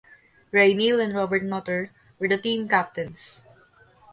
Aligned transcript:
Ray 0.51 0.73
Neal 0.73 0.99
and 0.99 1.13
Robert 1.13 1.43
Nutter 1.43 1.91
were 2.17 2.27
the 2.27 2.39
team 2.39 2.67
captains. 2.67 3.43